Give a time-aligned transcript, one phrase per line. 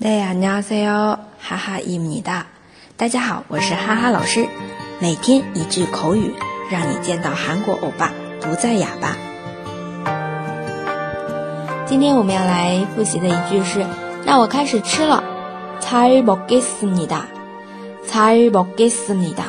[0.00, 2.46] 大家好，哈哈伊米哒。
[2.96, 4.46] 大家好，我是哈哈老师。
[5.00, 6.34] 每天一句口语，
[6.70, 9.16] 让你见到韩国欧巴不再哑巴。
[11.86, 13.84] 今天我们要来复习的一句是：
[14.24, 15.22] 那我开始吃了。
[15.80, 17.26] 잘먹겠습니 다，
[18.08, 19.44] 잘먹겠습니 다。